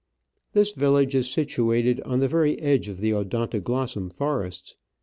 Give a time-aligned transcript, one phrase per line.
[0.53, 4.75] This village is situated on the very edge of the Odonto glossum forests.